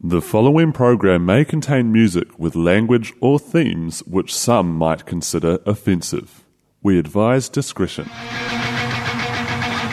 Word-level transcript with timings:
The 0.00 0.22
following 0.22 0.70
program 0.70 1.26
may 1.26 1.44
contain 1.44 1.90
music 1.90 2.38
with 2.38 2.54
language 2.54 3.12
or 3.20 3.40
themes 3.40 3.98
which 4.06 4.32
some 4.32 4.76
might 4.76 5.06
consider 5.06 5.58
offensive. 5.66 6.44
We 6.84 7.00
advise 7.00 7.48
discretion. 7.48 8.04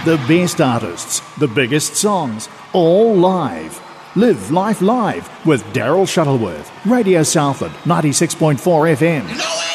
The 0.05 0.23
best 0.28 0.62
artists, 0.62 1.22
the 1.40 1.48
biggest 1.48 1.95
songs, 1.95 2.50
all 2.72 3.16
live. 3.16 3.81
Live 4.16 4.52
Life 4.52 4.84
Live 4.84 5.28
with 5.44 5.64
Daryl 5.73 6.08
Shuttleworth, 6.08 6.72
Radio 6.86 7.23
Southland, 7.23 7.73
96.4 7.86 8.58
FM. 8.95 9.75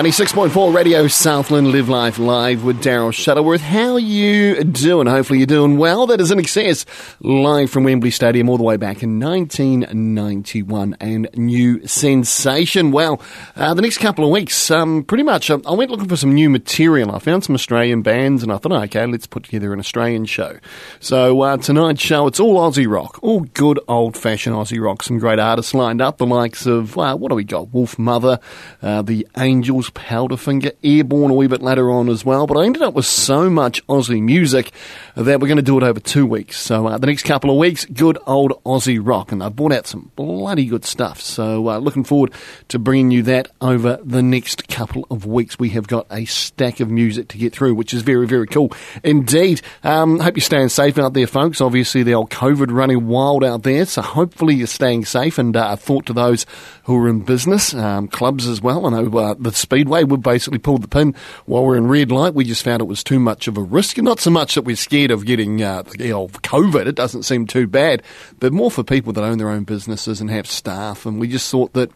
96.4 0.00 0.74
Radio 0.74 1.08
Southland 1.08 1.72
Live 1.72 1.90
Life 1.90 2.18
Live 2.18 2.64
with 2.64 2.82
Daryl 2.82 3.12
Shuttleworth. 3.12 3.60
How 3.60 3.98
you 3.98 4.64
doing? 4.64 5.06
Hopefully 5.06 5.40
you're 5.40 5.46
doing 5.46 5.76
well. 5.76 6.06
That 6.06 6.22
is 6.22 6.30
INXS 6.32 6.86
live 7.20 7.68
from 7.70 7.84
Wembley 7.84 8.10
Stadium 8.10 8.48
all 8.48 8.56
the 8.56 8.62
way 8.62 8.78
back 8.78 9.02
in 9.02 9.20
1991 9.20 10.96
and 11.00 11.28
new 11.34 11.86
sensation. 11.86 12.92
Well, 12.92 13.20
uh, 13.56 13.74
the 13.74 13.82
next 13.82 13.98
couple 13.98 14.24
of 14.24 14.30
weeks, 14.30 14.70
um, 14.70 15.04
pretty 15.04 15.22
much, 15.22 15.50
uh, 15.50 15.58
I 15.66 15.74
went 15.74 15.90
looking 15.90 16.08
for 16.08 16.16
some 16.16 16.32
new 16.32 16.48
material. 16.48 17.14
I 17.14 17.18
found 17.18 17.44
some 17.44 17.54
Australian 17.54 18.00
bands 18.00 18.42
and 18.42 18.50
I 18.50 18.56
thought, 18.56 18.72
okay, 18.72 19.04
let's 19.04 19.26
put 19.26 19.44
together 19.44 19.74
an 19.74 19.80
Australian 19.80 20.24
show. 20.24 20.58
So 21.00 21.42
uh, 21.42 21.58
tonight's 21.58 22.00
show, 22.00 22.26
it's 22.26 22.40
all 22.40 22.56
Aussie 22.56 22.90
rock, 22.90 23.18
all 23.22 23.40
good 23.40 23.78
old 23.86 24.16
fashioned 24.16 24.56
Aussie 24.56 24.82
rock. 24.82 25.02
Some 25.02 25.18
great 25.18 25.38
artists 25.38 25.74
lined 25.74 26.00
up, 26.00 26.16
the 26.16 26.24
likes 26.24 26.64
of, 26.64 26.96
uh, 26.96 27.16
what 27.16 27.28
do 27.28 27.34
we 27.34 27.44
got? 27.44 27.66
Wolfmother, 27.66 28.40
uh, 28.80 29.02
the 29.02 29.28
Angels, 29.36 29.89
Powderfinger, 29.94 30.72
Airbourne 30.82 31.30
a 31.30 31.34
wee 31.34 31.46
bit 31.46 31.62
later 31.62 31.90
on 31.90 32.08
as 32.08 32.24
well. 32.24 32.46
But 32.46 32.58
I 32.58 32.64
ended 32.64 32.82
up 32.82 32.94
with 32.94 33.06
so 33.06 33.50
much 33.50 33.84
Aussie 33.86 34.22
music 34.22 34.72
that 35.14 35.40
we're 35.40 35.48
going 35.48 35.56
to 35.56 35.62
do 35.62 35.76
it 35.78 35.82
over 35.82 36.00
two 36.00 36.26
weeks. 36.26 36.58
So 36.58 36.86
uh, 36.86 36.98
the 36.98 37.06
next 37.06 37.24
couple 37.24 37.50
of 37.50 37.56
weeks, 37.56 37.84
good 37.84 38.18
old 38.26 38.52
Aussie 38.64 39.00
rock. 39.02 39.32
And 39.32 39.42
I 39.42 39.48
brought 39.48 39.72
out 39.72 39.86
some 39.86 40.10
bloody 40.16 40.66
good 40.66 40.84
stuff. 40.84 41.20
So 41.20 41.68
uh, 41.68 41.78
looking 41.78 42.04
forward 42.04 42.32
to 42.68 42.78
bringing 42.78 43.10
you 43.10 43.22
that 43.24 43.48
over 43.60 43.98
the 44.02 44.22
next 44.22 44.68
couple 44.68 45.06
of 45.10 45.26
weeks. 45.26 45.58
We 45.58 45.70
have 45.70 45.86
got 45.86 46.06
a 46.10 46.24
stack 46.24 46.80
of 46.80 46.90
music 46.90 47.28
to 47.28 47.38
get 47.38 47.52
through, 47.52 47.74
which 47.74 47.94
is 47.94 48.02
very, 48.02 48.26
very 48.26 48.46
cool 48.46 48.72
indeed. 49.02 49.62
Um, 49.82 50.18
hope 50.18 50.36
you're 50.36 50.42
staying 50.42 50.68
safe 50.68 50.98
out 50.98 51.14
there, 51.14 51.26
folks. 51.26 51.60
Obviously, 51.60 52.02
the 52.02 52.14
old 52.14 52.30
COVID 52.30 52.70
running 52.70 53.06
wild 53.06 53.44
out 53.44 53.62
there. 53.62 53.84
So 53.84 54.02
hopefully 54.02 54.54
you're 54.54 54.66
staying 54.66 55.04
safe 55.04 55.38
and 55.38 55.56
uh, 55.56 55.70
a 55.72 55.76
thought 55.76 56.06
to 56.06 56.12
those 56.12 56.46
who 56.84 56.96
are 57.04 57.08
in 57.08 57.20
business, 57.20 57.74
um, 57.74 58.08
clubs 58.08 58.46
as 58.46 58.60
well. 58.60 58.86
I 58.86 58.90
know 58.90 59.18
uh, 59.18 59.34
the 59.38 59.52
Speedway, 59.80 60.04
we 60.04 60.18
basically 60.18 60.58
pulled 60.58 60.82
the 60.82 60.88
pin 60.88 61.14
while 61.46 61.64
we 61.64 61.74
are 61.74 61.78
in 61.78 61.88
red 61.88 62.12
light. 62.12 62.34
We 62.34 62.44
just 62.44 62.62
found 62.62 62.82
it 62.82 62.84
was 62.84 63.02
too 63.02 63.18
much 63.18 63.48
of 63.48 63.56
a 63.56 63.62
risk. 63.62 63.96
And 63.96 64.04
not 64.04 64.20
so 64.20 64.30
much 64.30 64.54
that 64.54 64.62
we're 64.62 64.76
scared 64.76 65.10
of 65.10 65.24
getting 65.24 65.62
uh, 65.62 65.84
you 65.98 66.10
COVID, 66.10 66.86
it 66.86 66.96
doesn't 66.96 67.22
seem 67.22 67.46
too 67.46 67.66
bad, 67.66 68.02
but 68.40 68.52
more 68.52 68.70
for 68.70 68.84
people 68.84 69.14
that 69.14 69.24
own 69.24 69.38
their 69.38 69.48
own 69.48 69.64
businesses 69.64 70.20
and 70.20 70.28
have 70.28 70.46
staff. 70.46 71.06
And 71.06 71.18
we 71.18 71.28
just 71.28 71.50
thought 71.50 71.72
that 71.72 71.90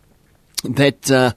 that 0.62 1.10
uh, 1.10 1.32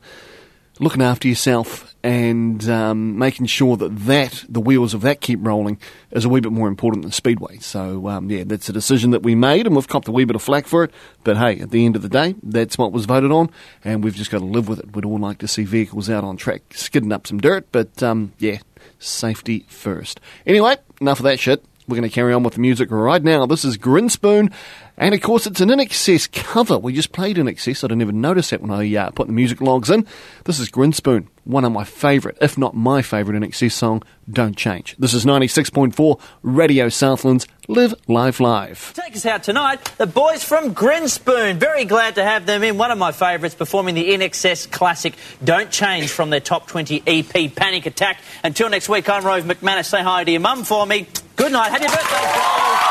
looking 0.80 1.02
after 1.02 1.28
yourself 1.28 1.94
and 2.08 2.70
um, 2.70 3.18
making 3.18 3.48
sure 3.48 3.76
that 3.76 3.90
that 4.06 4.46
the 4.48 4.62
wheels 4.62 4.94
of 4.94 5.02
that 5.02 5.20
keep 5.20 5.40
rolling 5.42 5.78
is 6.12 6.24
a 6.24 6.30
wee 6.30 6.40
bit 6.40 6.54
more 6.54 6.70
important 6.70 7.04
than 7.04 7.12
speedway. 7.12 7.58
So 7.58 8.08
um, 8.08 8.32
yeah, 8.32 8.46
that's 8.46 8.70
a 8.70 8.72
decision 8.72 9.12
that 9.12 9.24
we 9.24 9.36
made, 9.36 9.68
and 9.68 9.76
we've 9.76 9.90
copped 9.90 10.08
a 10.08 10.14
wee 10.14 10.24
bit 10.24 10.38
of 10.38 10.42
flack 10.42 10.68
for 10.68 10.86
it. 10.86 10.92
But 11.26 11.36
hey, 11.36 11.60
at 11.60 11.72
the 11.72 11.86
end 11.86 11.98
of 11.98 12.04
the 12.04 12.08
day, 12.08 12.36
that's 12.42 12.78
what 12.78 12.94
was 12.94 13.04
voted 13.04 13.34
on, 13.34 13.50
and 13.84 14.06
we've 14.06 14.16
just 14.16 14.32
got 14.32 14.40
to 14.40 14.46
live 14.46 14.70
with 14.70 14.80
it. 14.80 14.96
We'd 14.96 15.04
all 15.04 15.20
like 15.20 15.40
to 15.40 15.50
see 15.50 15.66
vehicles 15.66 16.10
out 16.10 16.24
on 16.24 16.38
track 16.38 16.62
skidding 16.72 17.12
up 17.12 17.28
some 17.28 17.42
dirt, 17.42 17.68
but 17.74 18.02
um, 18.02 18.32
yeah, 18.40 18.60
safety 19.00 19.66
first. 19.68 20.22
Anyway, 20.46 20.78
enough 21.02 21.20
of 21.20 21.26
that 21.26 21.42
shit. 21.42 21.62
We're 21.90 21.98
going 21.98 22.10
to 22.10 22.14
carry 22.14 22.34
on 22.34 22.44
with 22.44 22.54
the 22.54 22.62
music 22.62 22.90
right 22.90 23.24
now. 23.24 23.46
This 23.46 23.64
is 23.64 23.78
Grinspoon, 23.78 24.54
and 24.98 25.14
of 25.14 25.22
course, 25.22 25.46
it's 25.46 25.62
an 25.62 25.70
INXS 25.70 26.32
cover. 26.32 26.80
We 26.80 26.92
just 26.92 27.12
played 27.12 27.38
INXS. 27.38 27.84
I 27.84 27.88
didn't 27.88 28.02
even 28.02 28.20
notice 28.20 28.50
that 28.50 28.62
when 28.62 28.72
I 28.72 28.96
uh, 28.96 29.12
put 29.12 29.28
the 29.28 29.34
music 29.34 29.62
logs 29.62 29.92
in. 29.92 30.08
This 30.46 30.60
is 30.60 30.70
Grinspoon, 30.70 31.28
one 31.44 31.64
of 31.66 31.72
my 31.72 31.84
favourite, 31.84 32.36
if 32.42 32.58
not 32.58 32.76
my 32.76 33.04
favourite 33.04 33.40
INXS 33.40 33.74
song, 33.74 34.02
Don't 34.28 34.58
Change. 34.58 34.96
This 34.98 35.14
is 35.14 35.24
96.4 35.24 36.20
Radio 36.42 36.90
Southlands 36.90 37.46
Live 37.68 37.94
Live 38.08 38.40
Live. 38.40 38.94
Take 38.96 39.16
us 39.16 39.28
out 39.28 39.44
tonight, 39.44 39.84
the 39.98 40.08
boys 40.08 40.44
from 40.44 40.74
Grinspoon. 40.74 41.58
Very 41.58 41.86
glad 41.86 42.16
to 42.16 42.24
have 42.24 42.48
them 42.48 42.64
in. 42.64 42.80
One 42.80 42.90
of 42.90 42.98
my 42.98 43.12
favourites 43.12 43.54
performing 43.54 43.94
the 43.94 44.10
INXS 44.10 44.72
classic 44.72 45.14
Don't 45.44 45.70
Change 45.70 46.10
from 46.10 46.32
their 46.32 46.40
top 46.40 46.66
20 46.66 47.04
EP 47.06 47.54
Panic 47.56 47.86
Attack. 47.86 48.20
Until 48.44 48.70
next 48.70 48.90
week, 48.90 49.08
I'm 49.10 49.24
Rove 49.24 49.44
McManus. 49.44 49.86
Say 49.86 50.02
hi 50.02 50.24
to 50.24 50.32
your 50.32 50.42
mum 50.42 50.64
for 50.64 50.88
me. 50.88 51.08
Good 51.36 51.52
night. 51.52 51.70
Happy 51.70 51.86
birthday, 51.86 52.34
Joel. 52.34 52.87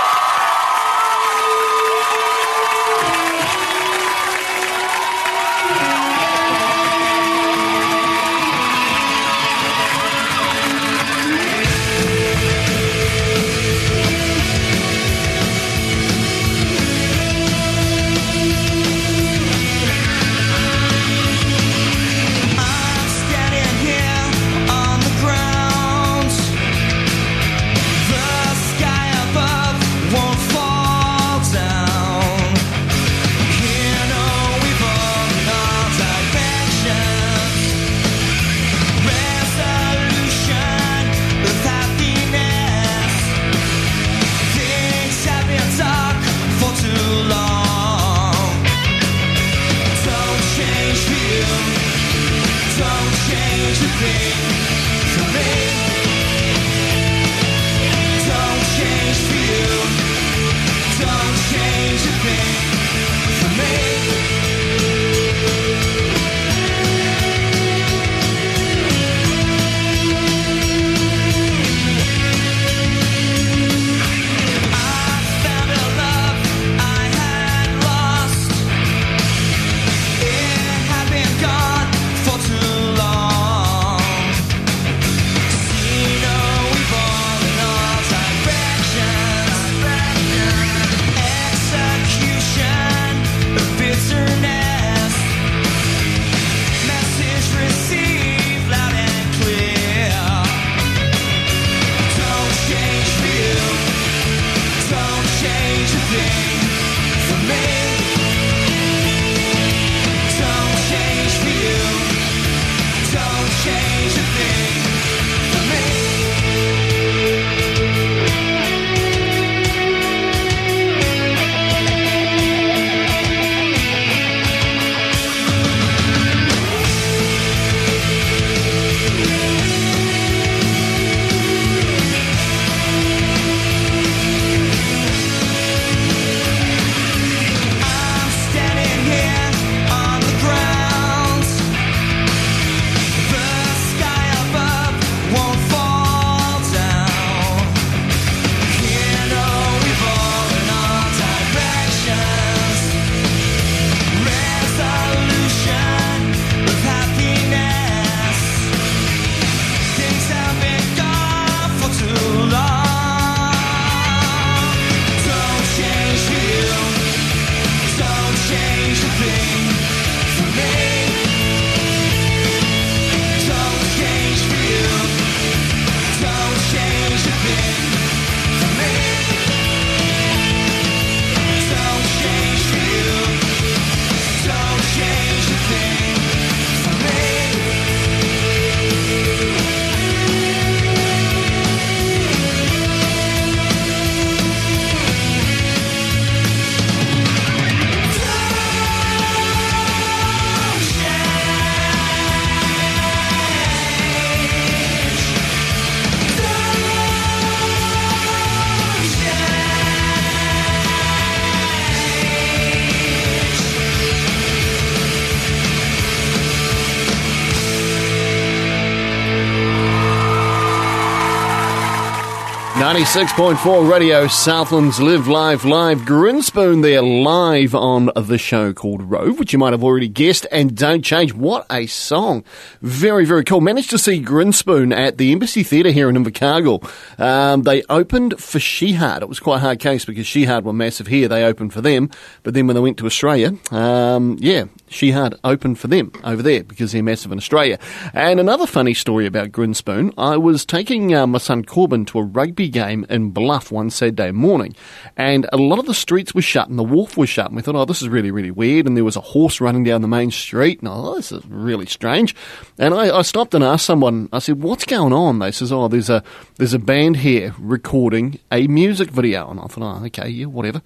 96.4 222.86 223.90
Radio 223.90 224.28
Southlands 224.28 225.00
Live 225.00 225.26
Live 225.26 225.64
Live. 225.64 226.02
Grinspoon 226.02 226.82
there 226.82 227.02
live 227.02 227.74
on 227.74 228.12
the 228.14 228.38
show 228.38 228.72
called 228.72 229.02
Rove, 229.02 229.40
which 229.40 229.52
you 229.52 229.58
might 229.58 229.72
have 229.72 229.82
already 229.82 230.06
guessed, 230.06 230.46
and 230.52 230.76
Don't 230.76 231.02
Change. 231.02 231.34
What 231.34 231.66
a 231.68 231.86
song. 231.86 232.44
Very, 232.82 233.24
very 233.24 233.42
cool. 233.42 233.60
Managed 233.60 233.90
to 233.90 233.98
see 233.98 234.22
Grinspoon 234.22 234.96
at 234.96 235.18
the 235.18 235.32
Embassy 235.32 235.64
Theatre 235.64 235.90
here 235.90 236.08
in 236.08 236.14
Invercargill. 236.14 236.88
Um, 237.18 237.64
they 237.64 237.82
opened 237.88 238.38
for 238.38 238.60
Shihad. 238.60 239.20
It 239.20 239.28
was 239.28 239.40
quite 239.40 239.56
a 239.56 239.60
hard 239.62 239.80
case 239.80 240.04
because 240.04 240.26
Shihad 240.26 240.62
were 240.62 240.72
massive 240.72 241.08
here. 241.08 241.26
They 241.26 241.42
opened 241.42 241.72
for 241.72 241.80
them. 241.80 242.08
But 242.44 242.54
then 242.54 242.68
when 242.68 242.76
they 242.76 242.80
went 242.80 242.98
to 242.98 243.06
Australia, 243.06 243.52
um, 243.72 244.36
yeah, 244.38 244.66
Shihad 244.88 245.38
opened 245.44 245.78
for 245.78 245.88
them 245.88 246.12
over 246.24 246.42
there 246.42 246.62
because 246.62 246.92
they're 246.92 247.02
massive 247.02 247.32
in 247.32 247.38
Australia. 247.38 247.78
And 248.14 248.40
another 248.40 248.66
funny 248.66 248.94
story 248.94 249.26
about 249.26 249.52
Grinspoon, 249.52 250.12
I 250.16 250.36
was 250.36 250.64
taking 250.64 251.14
uh, 251.14 251.26
my 251.26 251.38
son 251.38 251.64
Corbin 251.64 252.04
to 252.06 252.18
a 252.18 252.22
rugby 252.22 252.68
game 252.68 253.06
in 253.08 253.30
Bluff 253.30 253.70
one 253.70 253.90
Saturday 253.90 254.30
morning, 254.30 254.74
and 255.16 255.48
a 255.52 255.56
lot 255.56 255.78
of 255.78 255.86
the 255.86 255.94
streets 255.94 256.34
were 256.34 256.42
shut 256.42 256.68
and 256.68 256.78
the 256.78 256.84
wharf 256.84 257.16
was 257.16 257.28
shut. 257.28 257.46
And 257.46 257.56
we 257.56 257.62
thought, 257.62 257.74
oh, 257.74 257.84
this 257.84 258.02
is 258.02 258.08
really, 258.08 258.30
really 258.30 258.50
weird. 258.50 258.86
And 258.86 258.96
there 258.96 259.04
was 259.04 259.16
a 259.16 259.20
horse 259.20 259.60
running 259.60 259.84
down 259.84 260.02
the 260.02 260.08
main 260.08 260.30
street, 260.30 260.80
and 260.80 260.88
oh, 260.88 261.16
this 261.16 261.32
is 261.32 261.44
really 261.46 261.86
strange. 261.86 262.34
And 262.78 262.94
I, 262.94 263.18
I 263.18 263.22
stopped 263.22 263.54
and 263.54 263.64
asked 263.64 263.86
someone, 263.86 264.28
I 264.32 264.38
said, 264.38 264.62
what's 264.62 264.84
going 264.84 265.12
on? 265.12 265.38
They 265.38 265.50
says, 265.50 265.72
oh, 265.72 265.88
there's 265.88 266.10
a 266.10 266.22
there's 266.56 266.74
a 266.74 266.78
band 266.78 267.18
here 267.18 267.54
recording 267.58 268.38
a 268.50 268.66
music 268.66 269.10
video. 269.10 269.50
And 269.50 269.60
I 269.60 269.64
thought, 269.64 270.00
oh, 270.00 270.04
okay, 270.06 270.28
yeah, 270.28 270.46
whatever. 270.46 270.82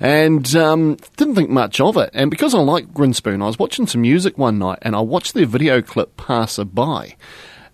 And 0.00 0.54
um, 0.56 0.96
didn't 1.16 1.34
think 1.34 1.50
much 1.50 1.80
of 1.80 1.96
it. 1.96 2.10
And 2.12 2.30
because 2.30 2.54
I 2.54 2.58
like 2.58 2.92
Grinspoon, 2.92 3.41
I 3.42 3.46
was 3.46 3.58
watching 3.58 3.86
some 3.86 4.02
music 4.02 4.38
one 4.38 4.58
night, 4.58 4.78
and 4.82 4.94
I 4.94 5.00
watched 5.00 5.34
their 5.34 5.46
video 5.46 5.82
clip 5.82 6.16
passer 6.16 6.64
by. 6.64 7.16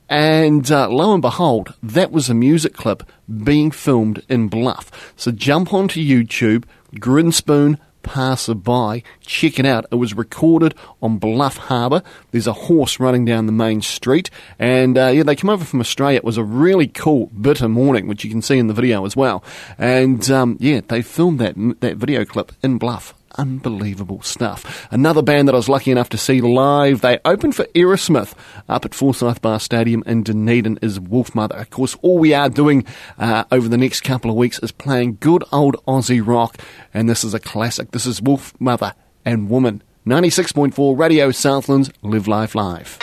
And 0.09 0.71
uh, 0.71 0.89
lo 0.89 1.13
and 1.13 1.21
behold, 1.21 1.75
that 1.83 2.11
was 2.11 2.31
a 2.31 2.35
music 2.35 2.73
clip 2.73 3.03
being 3.45 3.71
filmed 3.71 4.25
in 4.29 4.49
Bluff. 4.49 5.13
So 5.17 5.31
jump 5.31 5.75
onto 5.75 6.01
YouTube, 6.01 6.65
Grinspoon 6.95 7.79
Passerby, 8.03 9.05
check 9.21 9.59
it 9.59 9.67
out. 9.67 9.85
It 9.93 9.97
was 9.97 10.15
recorded 10.15 10.75
on 11.03 11.19
Bluff 11.19 11.59
Harbour. 11.59 12.03
There's 12.31 12.47
a 12.47 12.55
horse 12.55 12.99
running 12.99 13.27
down 13.27 13.45
the 13.45 13.53
main 13.53 13.83
street, 13.83 14.31
and 14.59 14.97
uh, 14.97 15.09
yeah, 15.09 15.25
they 15.25 15.37
came 15.37 15.51
over 15.51 15.65
from 15.65 15.81
Australia. 15.81 16.17
It 16.17 16.25
was 16.25 16.39
a 16.39 16.45
really 16.45 16.87
cool, 16.87 17.27
bitter 17.27 17.69
morning, 17.69 18.07
which 18.07 18.25
you 18.25 18.31
can 18.31 18.41
see 18.41 18.57
in 18.57 18.67
the 18.67 18.75
video 18.75 19.05
as 19.05 19.15
well. 19.15 19.45
And 19.77 20.31
um, 20.31 20.57
yeah, 20.59 20.81
they 20.87 21.03
filmed 21.03 21.39
that 21.41 21.55
that 21.81 21.97
video 21.97 22.25
clip 22.25 22.53
in 22.63 22.79
Bluff 22.79 23.15
unbelievable 23.37 24.23
stuff. 24.23 24.89
Another 24.91 25.23
band 25.23 25.49
that 25.49 25.55
I 25.55 25.59
was 25.59 25.69
lucky 25.69 25.91
enough 25.91 26.09
to 26.11 26.19
see 26.19 26.41
live, 26.41 27.01
they 27.01 27.19
opened 27.25 27.55
for 27.55 27.65
Aerosmith 27.75 28.35
up 28.69 28.85
at 28.85 28.95
Forsyth 28.95 29.43
Bar 29.43 29.61
Stadium 29.61 30.03
in 30.07 30.23
Dunedin 30.23 30.79
is 30.83 30.99
Wolfmother. 30.99 31.61
Of 31.61 31.71
course, 31.71 31.97
all 32.03 32.19
we 32.19 32.35
are 32.35 32.49
doing 32.49 32.85
uh, 33.19 33.45
over 33.51 33.69
the 33.69 33.77
next 33.77 34.03
couple 34.03 34.31
of 34.31 34.37
weeks 34.37 34.59
is 34.61 34.73
playing 34.73 35.19
good 35.21 35.45
old 35.53 35.77
Aussie 35.87 36.25
rock, 36.25 36.57
and 36.93 37.09
this 37.09 37.25
is 37.25 37.35
a 37.35 37.41
classic. 37.41 37.91
This 37.91 38.07
is 38.07 38.21
Wolfmother 38.21 38.95
and 39.25 39.49
Woman. 39.49 39.83
96.4 40.07 40.99
Radio 40.99 41.31
Southlands, 41.31 41.91
Live 42.03 42.27
Life 42.27 42.55
Live. 42.55 42.99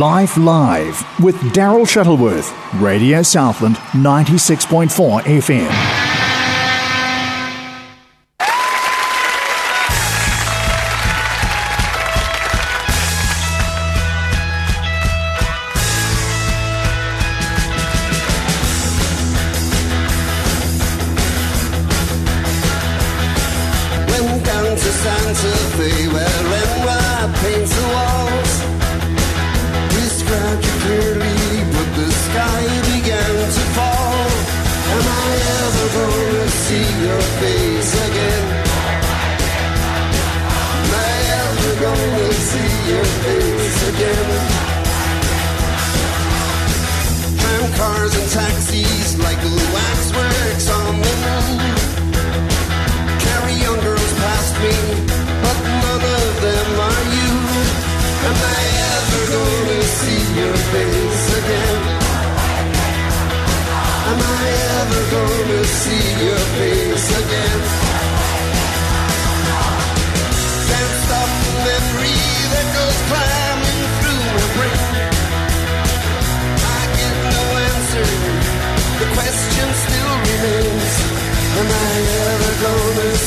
Life 0.00 0.38
Live 0.38 1.20
with 1.20 1.36
Daryl 1.52 1.86
Shuttleworth, 1.86 2.54
Radio 2.80 3.20
Southland 3.20 3.76
96.4 3.92 5.20
FM. 5.24 5.99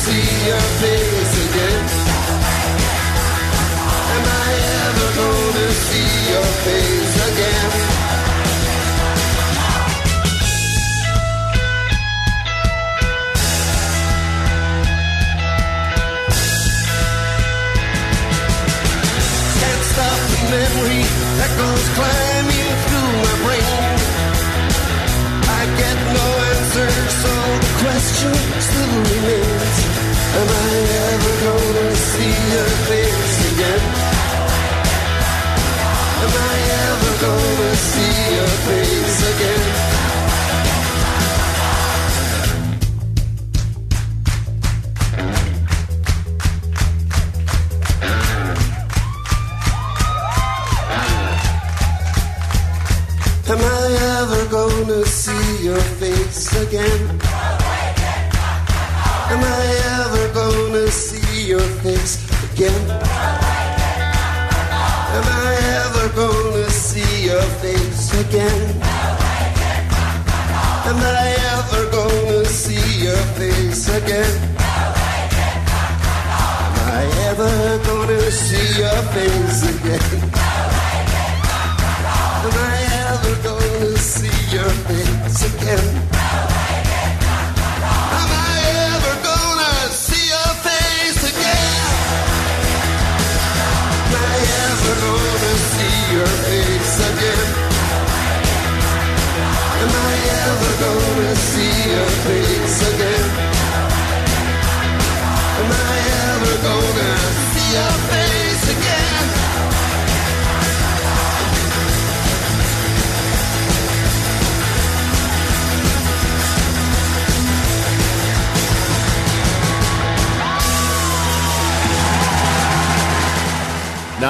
see 0.03 0.47
your 0.49 0.59
face. 0.59 1.12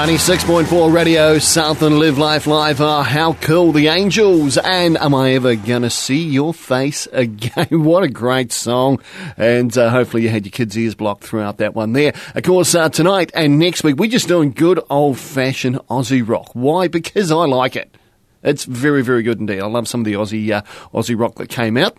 96.4 0.04 0.94
Radio, 0.94 1.39
Southland 1.39 1.98
Live 1.98 2.18
Life 2.18 2.46
Live 2.46 2.82
are 2.82 3.06
How 3.06 3.32
Cool 3.36 3.72
the 3.72 3.88
Angels 3.88 4.58
and 4.58 4.98
Am 4.98 5.16
I 5.16 5.32
Ever 5.32 5.56
Gonna 5.56 5.89
See 5.89 6.28
Your 6.28 6.54
Face 6.54 7.08
Again? 7.13 7.68
what 7.86 8.04
a 8.04 8.10
great 8.10 8.52
song. 8.52 9.00
And 9.38 9.78
uh, 9.78 9.89
hopefully 9.89 10.24
you 10.24 10.30
had 10.30 10.46
your 10.46 10.52
kids' 10.52 10.78
ears 10.78 10.94
blocked 10.94 11.24
throughout 11.24 11.60
that 11.60 11.74
one 11.74 11.94
there. 11.94 12.13
Of 12.36 12.44
course, 12.44 12.76
uh, 12.76 12.89
tonight 12.89 13.32
and 13.34 13.58
next 13.60 13.86
week, 13.86 13.96
we're 13.96 14.12
just 14.12 14.28
doing 14.28 14.52
good 14.52 14.82
old 14.89 15.18
fashioned 15.18 15.78
Aussie 15.89 16.28
rock. 16.28 16.50
Why? 16.52 16.89
Because 16.89 17.32
I 17.32 17.46
like 17.46 17.78
it. 17.78 17.96
It's 18.44 18.66
very, 18.66 19.04
very 19.04 19.24
good 19.24 19.39
indeed. 19.39 19.62
I 19.62 19.68
love 19.68 19.88
some 19.88 20.02
of 20.02 20.06
the 20.06 20.16
Aussie, 20.16 20.52
uh, 20.52 20.63
Aussie 20.94 21.18
rock 21.18 21.36
that 21.36 21.48
came 21.48 21.78
out. 21.78 21.98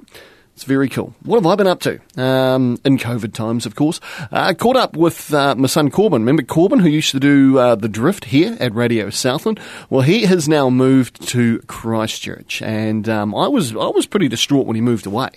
It's 0.55 0.63
very 0.63 0.89
cool. 0.89 1.13
What 1.25 1.37
have 1.43 1.47
I 1.47 1.57
been 1.57 1.67
up 1.67 1.81
to? 1.81 2.01
Um, 2.17 2.79
in 2.85 2.97
COVID 2.97 3.33
times, 3.33 3.67
of 3.67 3.75
course. 3.75 3.99
Uh, 4.31 4.55
caught 4.55 4.77
up 4.77 4.97
with 4.97 5.35
uh, 5.35 5.57
my 5.57 5.67
son 5.67 5.91
Corbin. 5.91 6.23
Remember 6.23 6.45
Corbin, 6.45 6.79
who 6.79 6.89
used 6.89 7.11
to 7.11 7.19
do 7.19 7.59
uh, 7.59 7.75
the 7.75 7.89
drift 7.89 8.27
here 8.27 8.57
at 8.61 8.73
Radio 8.73 9.11
Southland? 9.11 9.59
Well, 9.91 10.03
he 10.03 10.23
has 10.27 10.49
now 10.49 10.71
moved 10.71 11.27
to 11.31 11.59
Christchurch, 11.67 12.63
and 12.63 13.09
um, 13.09 13.35
I 13.35 13.49
was 13.49 13.73
I 13.73 13.89
was 13.89 14.07
pretty 14.07 14.29
distraught 14.29 14.67
when 14.67 14.77
he 14.77 14.81
moved 14.81 15.07
away. 15.07 15.31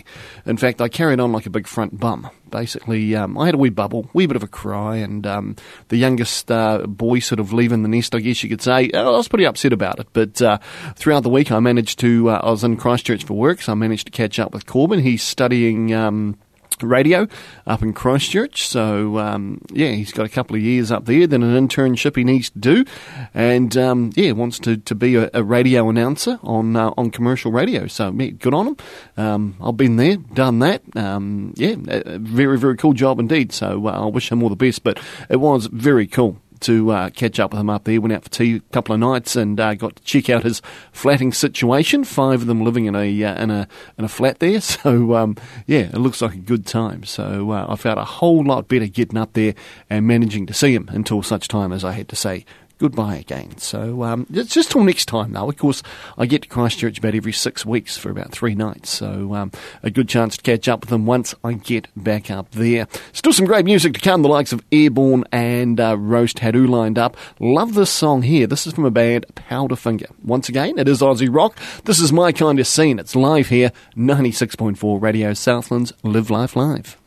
In 0.46 0.58
fact, 0.58 0.82
I 0.82 0.88
carried 0.88 1.20
on 1.20 1.32
like 1.32 1.48
a 1.48 1.52
big 1.52 1.66
front 1.68 2.00
bum. 2.00 2.30
Basically, 2.50 3.16
um, 3.16 3.38
I 3.38 3.46
had 3.46 3.56
a 3.56 3.58
wee 3.58 3.70
bubble, 3.70 4.10
wee 4.14 4.26
bit 4.26 4.36
of 4.36 4.44
a 4.44 4.48
cry, 4.48 4.98
and 4.98 5.26
um, 5.28 5.56
the 5.90 5.98
youngest 5.98 6.52
uh, 6.52 6.80
boy 6.88 7.20
sort 7.20 7.40
of 7.40 7.54
leaving 7.54 7.84
the 7.84 7.90
nest, 7.90 8.16
I 8.16 8.20
guess 8.20 8.44
you 8.44 8.50
could 8.50 8.62
say. 8.62 8.90
I 8.94 9.04
was 9.04 9.28
pretty 9.28 9.46
upset 9.46 9.74
about 9.74 10.00
it, 10.00 10.08
but 10.14 10.42
uh, 10.42 10.58
throughout 10.96 11.24
the 11.24 11.30
week, 11.30 11.52
I 11.52 11.60
managed 11.60 12.00
to. 12.00 12.30
Uh, 12.30 12.42
I 12.44 12.50
was 12.50 12.64
in 12.64 12.78
Christchurch 12.78 13.24
for 13.26 13.34
work, 13.34 13.62
so 13.62 13.72
I 13.72 13.76
managed 13.76 14.08
to 14.08 14.12
catch 14.12 14.40
up 14.40 14.54
with 14.54 14.66
Corbin. 14.66 15.00
He's 15.00 15.24
studying. 15.24 15.94
Um, 15.94 16.38
radio 16.86 17.28
up 17.66 17.82
in 17.82 17.94
Christchurch. 17.94 18.68
So 18.68 19.18
um, 19.18 19.62
yeah, 19.72 19.92
he's 19.92 20.12
got 20.12 20.26
a 20.26 20.30
couple 20.30 20.56
of 20.56 20.62
years 20.62 20.92
up 20.92 21.06
there, 21.06 21.26
then 21.26 21.44
an 21.44 21.68
internship 21.68 22.16
he 22.16 22.24
needs 22.24 22.50
to 22.52 22.60
do, 22.60 22.86
and 23.34 23.76
um, 23.78 24.12
yeah, 24.16 24.32
wants 24.34 24.60
to, 24.60 24.78
to 24.78 24.96
be 24.96 25.16
a, 25.16 25.30
a 25.34 25.44
radio 25.44 25.90
announcer 25.90 26.40
on 26.44 26.76
uh, 26.76 26.92
on 26.98 27.10
commercial 27.10 27.52
radio. 27.52 27.88
So 27.88 28.12
yeah, 28.12 28.32
good 28.32 28.54
on 28.54 28.68
him. 28.68 28.78
Um, 29.18 29.56
I've 29.62 29.78
been 29.78 29.96
there, 29.96 30.18
done 30.18 30.60
that. 30.60 30.84
Um, 30.96 31.54
yeah, 31.56 31.76
very 31.78 32.58
very 32.58 32.78
cool 32.78 32.94
job 32.94 33.20
indeed. 33.20 33.52
So 33.52 33.88
uh, 33.88 33.92
I 33.92 34.06
wish 34.06 34.32
him 34.32 34.44
all 34.44 34.50
the 34.50 34.56
best. 34.56 34.84
But 34.84 35.00
it 35.30 35.38
was 35.38 35.66
very 35.68 36.08
cool 36.08 36.38
to 36.62 36.92
uh, 36.92 37.10
catch 37.10 37.40
up 37.40 37.52
with 37.52 37.60
him 37.60 37.70
up 37.70 37.84
there. 37.84 38.02
Went 38.02 38.14
out 38.14 38.24
for 38.24 38.30
tea 38.30 38.56
a 38.56 38.60
couple 38.74 38.94
of 38.94 39.00
nights 39.00 39.36
and 39.36 39.60
uh, 39.60 39.74
got 39.76 39.96
to 39.96 40.04
check 40.04 40.30
out 40.30 40.44
his 40.44 40.62
flatting 40.92 41.34
situation. 41.34 42.04
Five 42.04 42.42
of 42.42 42.48
them 42.48 42.64
living 42.64 42.86
in 42.86 42.96
a 42.96 43.24
uh, 43.24 43.42
in 43.42 43.50
a 43.50 43.68
in 43.98 44.06
a 44.06 44.10
flat 44.10 44.40
there. 44.40 44.62
So 44.68 45.16
um, 45.16 45.38
yeah, 45.66 45.80
it 45.80 45.98
looks 45.98 46.22
like 46.22 46.34
a 46.34 46.38
good 46.38 46.66
time. 46.66 47.04
So 47.04 47.52
uh, 47.52 47.66
I 47.70 47.76
felt 47.76 47.98
a 47.98 48.04
whole 48.04 48.44
lot 48.44 48.68
better 48.68 48.86
getting 48.86 49.18
up 49.18 49.34
there 49.34 49.56
and 49.90 50.06
managing 50.06 50.46
to 50.48 50.54
see 50.54 50.74
him 50.74 50.90
until 50.92 51.24
such 51.24 51.48
time 51.48 51.72
as 51.72 51.84
I 51.84 51.94
had 51.94 52.10
to 52.10 52.16
say 52.16 52.46
goodbye 52.78 53.16
again. 53.18 53.58
So 53.58 54.04
um, 54.04 54.28
it's 54.32 54.54
just 54.54 54.72
till 54.72 54.84
next 54.84 55.06
time, 55.06 55.34
though. 55.34 55.50
Of 55.50 55.58
course, 55.58 55.84
I 56.18 56.26
get 56.26 56.44
to 56.44 56.48
Christchurch 56.48 57.00
about 57.00 57.16
every 57.16 57.34
six 57.34 57.66
weeks 57.66 57.98
for 57.98 58.10
about 58.10 58.32
three 58.32 58.56
nights, 58.56 58.90
so 58.90 59.34
um, 59.34 59.52
a 59.84 59.90
good 59.90 60.08
chance 60.08 60.38
to 60.38 60.44
catch 60.44 60.68
up 60.68 60.82
with 60.82 60.90
them 60.90 61.06
once 61.06 61.34
I 61.44 61.54
get 61.54 61.88
back 61.96 62.30
up 62.32 62.52
there. 62.52 62.88
Still 63.14 63.34
some 63.34 63.46
great 63.46 63.66
music 63.66 63.94
to 63.94 64.00
come, 64.00 64.22
the 64.22 64.30
likes 64.30 64.54
of 64.54 64.64
Airbourne 64.72 65.24
and 65.32 65.80
uh, 65.80 65.98
Rose 65.98 66.34
Tattoo 66.34 66.68
lined 66.68 66.98
up. 66.98 67.18
Love 67.40 67.74
this 67.74 67.90
song 67.90 68.22
here. 68.22 68.48
This 68.48 68.68
is 68.68 68.74
from 68.74 68.86
a 68.86 68.92
band, 68.92 69.26
Powderfinger. 69.36 70.12
Once 70.24 70.50
again, 70.50 70.78
it 70.78 70.88
is 70.88 71.02
Aussie 71.02 71.34
rock. 71.34 71.58
This 71.86 72.00
is 72.00 72.14
my 72.14 72.32
kind 72.32 72.60
of 72.60 72.68
scene. 72.68 73.00
It's 73.00 73.16
live 73.16 73.48
here, 73.48 73.72
96.4 73.96 75.02
Radio 75.02 75.34
Southlands, 75.34 75.94
Live 76.04 76.30
Life 76.30 76.56
Live. 76.56 76.98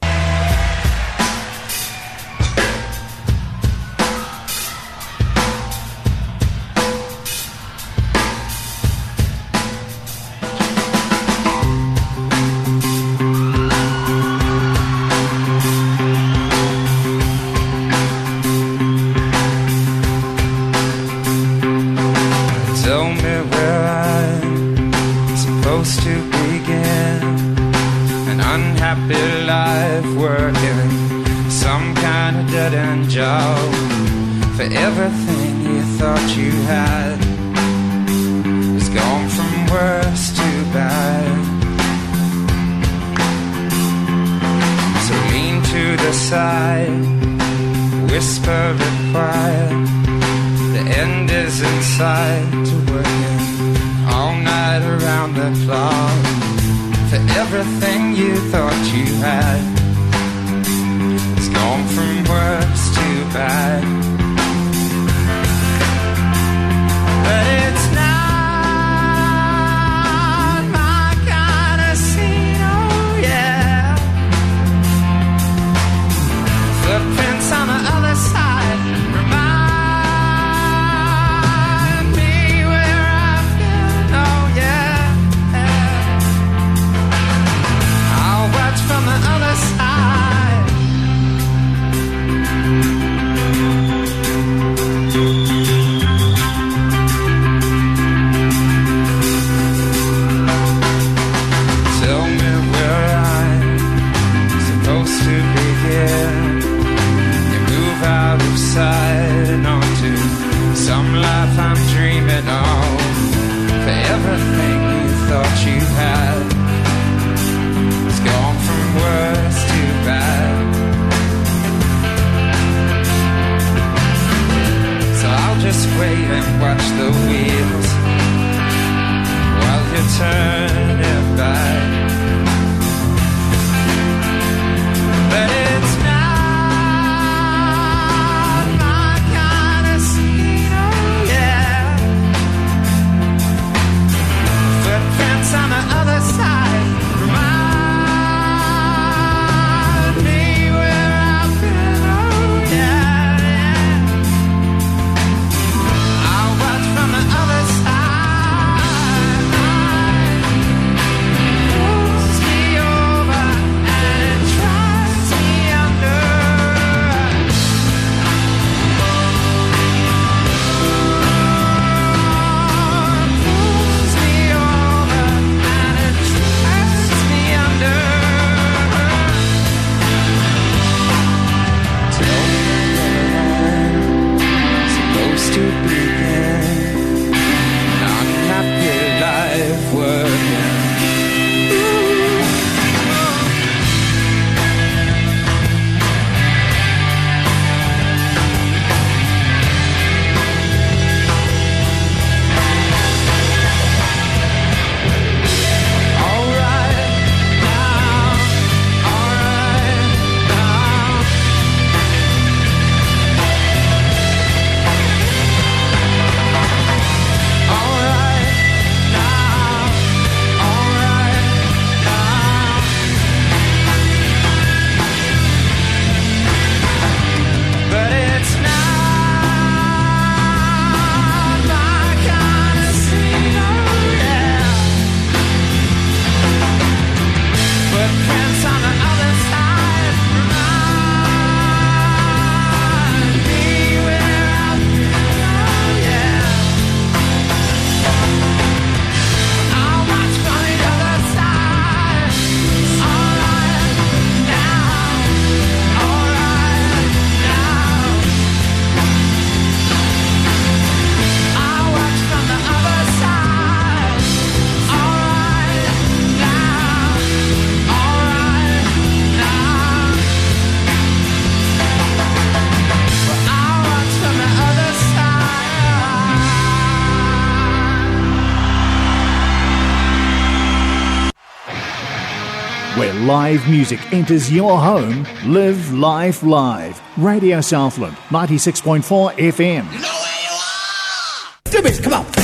live 283.51 283.69
music 283.69 284.13
enters 284.13 284.53
your 284.53 284.79
home, 284.79 285.27
live 285.45 285.93
life 285.93 286.45
live. 286.45 287.03
Radio 287.17 287.61
Southland, 287.61 288.15
96.4 288.29 289.03
FM. 289.35 289.93
You 289.93 290.01
know 290.01 290.21
where 290.23 290.41
you 290.45 290.53
are! 290.55 291.83
Dibbits, 291.83 292.01
come 292.01 292.13
on! 292.13 292.40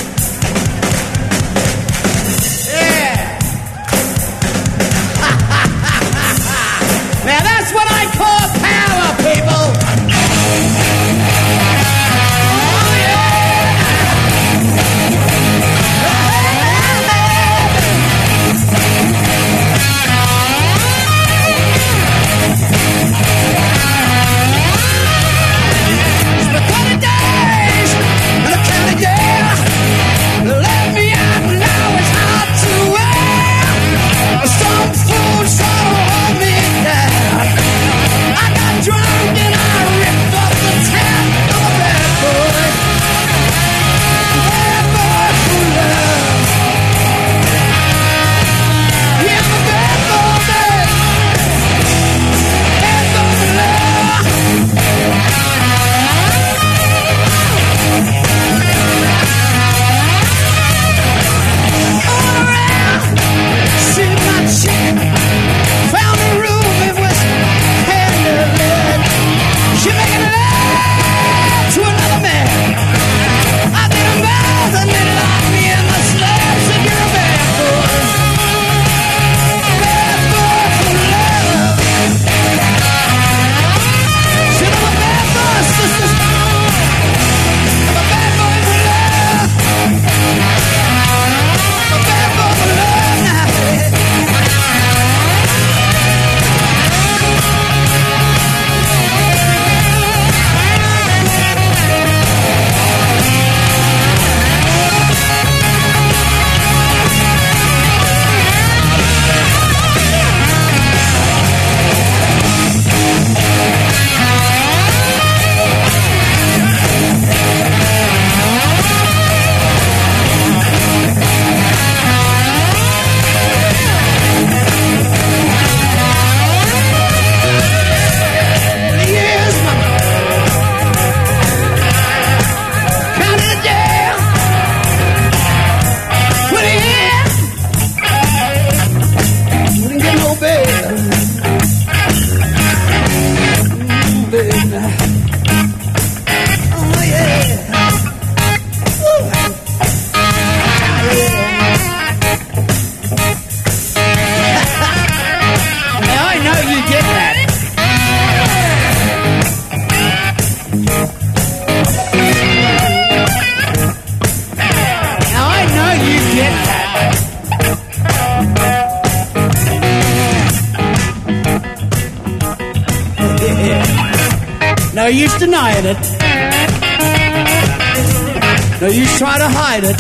Trying 179.19 179.39
to 179.41 179.49
hide 179.49 179.85
it. 179.85 179.97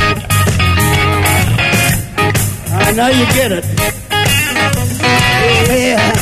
I 2.71 2.93
know 2.93 3.09
you 3.09 3.25
get 3.33 3.51
it. 3.51 3.65
Yeah. 5.71 6.13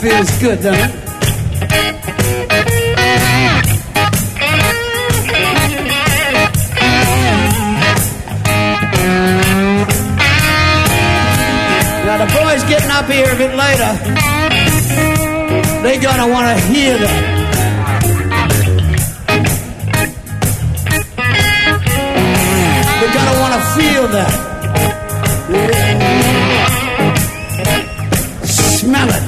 Feels 0.00 0.30
good, 0.40 0.60
doesn't 0.62 0.90
it? 0.90 1.02
Now 12.04 12.16
the 12.18 12.26
boys 12.34 12.64
getting 12.64 12.90
up 12.90 13.06
here 13.06 13.32
a 13.32 13.36
bit 13.36 13.54
later, 13.54 14.21
they 15.82 15.98
gonna 15.98 16.28
want 16.28 16.46
to 16.46 16.64
hear 16.66 16.96
that. 16.96 18.32
They're 23.00 23.14
gonna 23.14 23.40
want 23.40 23.54
to 23.54 23.60
feel 23.76 24.06
that. 24.08 24.32
Smell 28.44 29.08
it. 29.08 29.22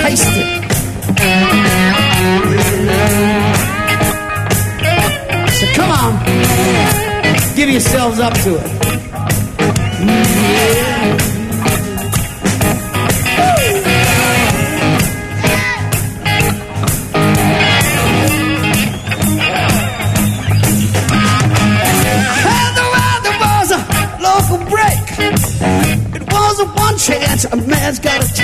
Taste 0.00 0.36
it. 0.40 0.48
So 5.52 5.66
come 5.74 5.90
on, 5.90 6.12
give 7.54 7.68
yourselves 7.68 8.18
up 8.20 8.32
to 8.44 8.56
it. 8.56 8.70
A 27.44 27.56
man's 27.56 27.98
got 27.98 28.35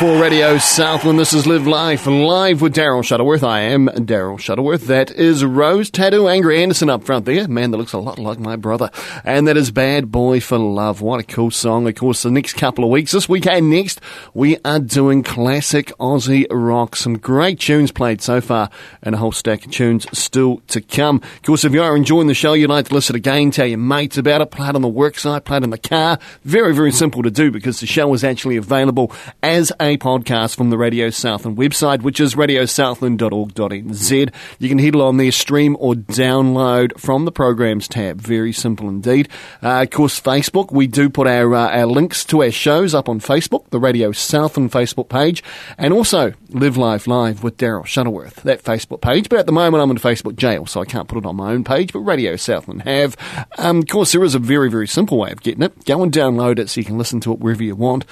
104 0.00 0.22
Radio 0.22 0.56
Southland. 0.56 1.18
This 1.18 1.34
is 1.34 1.46
Live 1.46 1.66
Life, 1.66 2.06
live 2.06 2.62
with 2.62 2.74
Daryl 2.74 3.04
Shuttleworth. 3.04 3.44
I 3.44 3.60
am 3.60 3.86
Daryl 3.88 4.40
Shuttleworth. 4.40 4.86
That 4.86 5.10
is 5.10 5.44
Rose 5.44 5.90
Tattoo 5.90 6.26
Angry 6.26 6.62
Anderson 6.62 6.88
up 6.88 7.04
front 7.04 7.26
there. 7.26 7.46
Man, 7.46 7.70
that 7.70 7.76
looks 7.76 7.92
a 7.92 7.98
lot 7.98 8.18
like 8.18 8.38
my 8.38 8.56
brother. 8.56 8.88
And 9.24 9.46
that 9.46 9.58
is 9.58 9.70
Bad 9.70 10.10
Boy 10.10 10.40
for 10.40 10.56
Love. 10.56 11.02
What 11.02 11.20
a 11.20 11.22
cool 11.22 11.50
song. 11.50 11.86
Of 11.86 11.96
course, 11.96 12.22
the 12.22 12.30
next 12.30 12.54
couple 12.54 12.82
of 12.82 12.88
weeks, 12.88 13.12
this 13.12 13.28
weekend 13.28 13.68
next, 13.68 14.00
we 14.32 14.56
are 14.64 14.78
doing 14.78 15.22
classic 15.22 15.92
Aussie 16.00 16.46
rock. 16.50 16.96
Some 16.96 17.18
great 17.18 17.60
tunes 17.60 17.92
played 17.92 18.22
so 18.22 18.40
far 18.40 18.70
and 19.02 19.14
a 19.14 19.18
whole 19.18 19.32
stack 19.32 19.66
of 19.66 19.70
tunes 19.70 20.06
still 20.18 20.62
to 20.68 20.80
come. 20.80 21.16
Of 21.16 21.42
course, 21.42 21.64
if 21.64 21.74
you 21.74 21.82
are 21.82 21.94
enjoying 21.94 22.28
the 22.28 22.32
show, 22.32 22.54
you'd 22.54 22.70
like 22.70 22.88
to 22.88 22.94
listen 22.94 23.16
again, 23.16 23.50
tell 23.50 23.66
your 23.66 23.76
mates 23.76 24.16
about 24.16 24.40
it, 24.40 24.50
play 24.50 24.70
it 24.70 24.76
on 24.76 24.80
the 24.80 24.88
worksite, 24.88 25.44
play 25.44 25.58
it 25.58 25.64
in 25.64 25.68
the 25.68 25.76
car. 25.76 26.18
Very, 26.42 26.74
very 26.74 26.92
simple 26.92 27.22
to 27.22 27.30
do 27.30 27.50
because 27.50 27.80
the 27.80 27.86
show 27.86 28.14
is 28.14 28.24
actually 28.24 28.56
available 28.56 29.12
as 29.42 29.70
a 29.78 29.89
podcast 29.96 30.56
from 30.56 30.70
the 30.70 30.78
Radio 30.78 31.10
Southland 31.10 31.56
website, 31.56 32.02
which 32.02 32.20
is 32.20 32.34
radiosouthland.org.nz. 32.34 34.34
You 34.58 34.68
can 34.68 34.78
head 34.78 34.94
along 34.94 35.16
there, 35.16 35.32
stream 35.32 35.76
or 35.78 35.94
download 35.94 36.98
from 36.98 37.24
the 37.24 37.32
programs 37.32 37.88
tab. 37.88 38.20
Very 38.20 38.52
simple 38.52 38.88
indeed. 38.88 39.28
Uh, 39.62 39.82
of 39.82 39.90
course, 39.90 40.20
Facebook. 40.20 40.72
We 40.72 40.86
do 40.86 41.10
put 41.10 41.26
our 41.26 41.54
uh, 41.54 41.70
our 41.70 41.86
links 41.86 42.24
to 42.26 42.42
our 42.42 42.50
shows 42.50 42.94
up 42.94 43.08
on 43.08 43.20
Facebook, 43.20 43.68
the 43.70 43.78
Radio 43.78 44.12
Southland 44.12 44.72
Facebook 44.72 45.08
page, 45.08 45.42
and 45.78 45.92
also 45.92 46.32
Live 46.50 46.76
Life 46.76 47.06
Live 47.06 47.42
with 47.42 47.56
Daryl 47.56 47.86
Shuttleworth, 47.86 48.42
that 48.42 48.62
Facebook 48.62 49.00
page. 49.00 49.28
But 49.28 49.38
at 49.38 49.46
the 49.46 49.52
moment, 49.52 49.82
I'm 49.82 49.90
in 49.90 49.98
Facebook 49.98 50.36
jail, 50.36 50.66
so 50.66 50.80
I 50.80 50.84
can't 50.84 51.08
put 51.08 51.18
it 51.18 51.26
on 51.26 51.36
my 51.36 51.52
own 51.52 51.64
page. 51.64 51.92
But 51.92 52.00
Radio 52.00 52.36
Southland 52.36 52.82
have. 52.82 53.16
Um, 53.58 53.78
of 53.78 53.88
course, 53.88 54.12
there 54.12 54.24
is 54.24 54.34
a 54.34 54.38
very 54.38 54.70
very 54.70 54.88
simple 54.88 55.18
way 55.18 55.32
of 55.32 55.42
getting 55.42 55.62
it. 55.62 55.84
Go 55.84 56.02
and 56.02 56.12
download 56.12 56.58
it 56.58 56.68
so 56.68 56.80
you 56.80 56.84
can 56.84 56.98
listen 56.98 57.20
to 57.20 57.32
it 57.32 57.40
wherever 57.40 57.62
you 57.62 57.74
want 57.74 58.04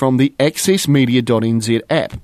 from 0.00 0.16
the 0.16 0.34
accessmedia.nz 0.38 1.82
app. 1.90 2.14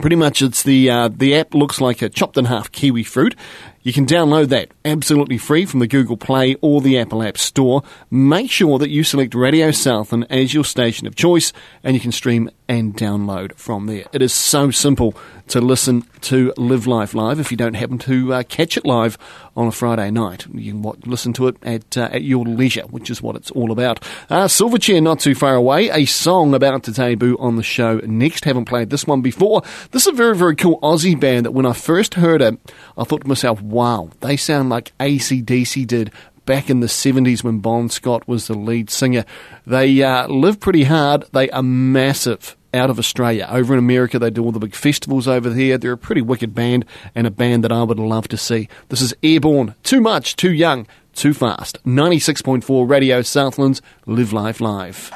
Pretty 0.00 0.16
much, 0.16 0.42
it's 0.42 0.64
the 0.64 0.90
uh, 0.90 1.08
the 1.08 1.36
app 1.36 1.54
looks 1.54 1.80
like 1.80 2.02
a 2.02 2.08
chopped 2.08 2.36
in 2.36 2.46
half 2.46 2.72
kiwi 2.72 3.04
fruit. 3.04 3.36
You 3.84 3.92
can 3.92 4.04
download 4.04 4.48
that 4.48 4.72
absolutely 4.84 5.38
free 5.38 5.64
from 5.64 5.78
the 5.78 5.86
Google 5.86 6.16
Play 6.16 6.56
or 6.60 6.80
the 6.80 6.98
Apple 6.98 7.22
App 7.22 7.38
Store. 7.38 7.84
Make 8.10 8.50
sure 8.50 8.80
that 8.80 8.90
you 8.90 9.04
select 9.04 9.36
Radio 9.36 9.70
Southland 9.70 10.26
as 10.28 10.52
your 10.52 10.64
station 10.64 11.06
of 11.06 11.14
choice, 11.14 11.52
and 11.84 11.94
you 11.94 12.00
can 12.00 12.10
stream 12.10 12.50
and 12.68 12.96
download 12.96 13.54
from 13.56 13.86
there. 13.86 14.04
It 14.12 14.22
is 14.22 14.32
so 14.32 14.70
simple 14.70 15.14
to 15.48 15.60
listen 15.60 16.02
to 16.22 16.52
Live 16.56 16.86
Life 16.86 17.14
Live 17.14 17.38
if 17.38 17.50
you 17.50 17.56
don't 17.56 17.74
happen 17.74 17.98
to 17.98 18.32
uh, 18.32 18.42
catch 18.44 18.76
it 18.76 18.86
live 18.86 19.18
on 19.56 19.66
a 19.66 19.72
Friday 19.72 20.10
night. 20.10 20.46
You 20.52 20.72
can 20.72 20.82
wa- 20.82 20.94
listen 21.04 21.32
to 21.34 21.48
it 21.48 21.56
at 21.62 21.96
uh, 21.96 22.08
at 22.12 22.22
your 22.22 22.44
leisure, 22.44 22.82
which 22.82 23.10
is 23.10 23.20
what 23.20 23.36
it's 23.36 23.50
all 23.50 23.70
about. 23.70 24.02
Uh, 24.30 24.46
Silverchair, 24.46 25.02
not 25.02 25.20
too 25.20 25.34
far 25.34 25.54
away. 25.54 25.90
A 25.90 26.06
song 26.06 26.54
about 26.54 26.82
to 26.84 26.92
debut 26.92 27.36
on 27.38 27.56
the 27.56 27.62
show 27.62 27.98
next. 28.04 28.44
Haven't 28.44 28.64
played 28.64 28.90
this 28.90 29.06
one 29.06 29.20
before. 29.20 29.62
This 29.90 30.06
is 30.06 30.12
a 30.12 30.16
very, 30.16 30.36
very 30.36 30.56
cool 30.56 30.80
Aussie 30.80 31.18
band 31.18 31.44
that 31.44 31.52
when 31.52 31.66
I 31.66 31.72
first 31.72 32.14
heard 32.14 32.40
it, 32.40 32.58
I 32.96 33.04
thought 33.04 33.22
to 33.22 33.28
myself, 33.28 33.60
wow, 33.60 34.10
they 34.20 34.36
sound 34.36 34.70
like 34.70 34.96
ACDC 34.98 35.86
did 35.86 36.10
back 36.44 36.70
in 36.70 36.80
the 36.80 36.86
70s 36.86 37.42
when 37.42 37.58
Bon 37.58 37.88
Scott 37.88 38.26
was 38.28 38.46
the 38.46 38.54
lead 38.54 38.90
singer. 38.90 39.24
They 39.66 40.02
uh, 40.02 40.28
live 40.28 40.60
pretty 40.60 40.84
hard. 40.84 41.24
They 41.32 41.50
are 41.50 41.62
massive 41.62 42.56
out 42.72 42.90
of 42.90 42.98
Australia. 42.98 43.46
Over 43.50 43.74
in 43.74 43.78
America, 43.78 44.18
they 44.18 44.30
do 44.30 44.44
all 44.44 44.52
the 44.52 44.58
big 44.58 44.74
festivals 44.74 45.28
over 45.28 45.48
there. 45.48 45.78
They're 45.78 45.92
a 45.92 45.98
pretty 45.98 46.22
wicked 46.22 46.54
band 46.54 46.84
and 47.14 47.26
a 47.26 47.30
band 47.30 47.64
that 47.64 47.72
I 47.72 47.82
would 47.82 47.98
love 47.98 48.28
to 48.28 48.36
see. 48.36 48.68
This 48.88 49.00
is 49.00 49.14
Airbourne. 49.22 49.74
Too 49.82 50.00
much, 50.00 50.36
too 50.36 50.52
young, 50.52 50.86
too 51.14 51.34
fast. 51.34 51.82
96.4 51.84 52.88
Radio 52.88 53.22
Southlands. 53.22 53.80
Live 54.06 54.32
Life 54.32 54.60
Live. 54.60 55.12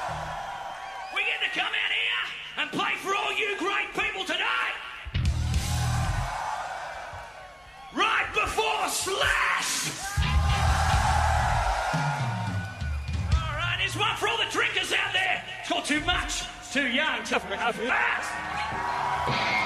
Too 15.89 16.01
much, 16.01 16.45
too 16.71 16.87
young, 16.87 17.25
too 17.25 17.39
fast. 17.73 19.58